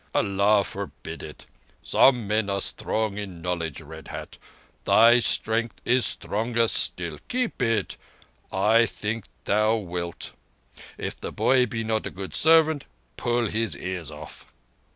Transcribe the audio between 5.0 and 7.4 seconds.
strength is stronger still.